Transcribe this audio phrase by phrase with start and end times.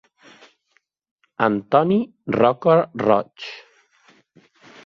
[1.47, 1.99] Antoni
[2.39, 3.49] Roca Roig.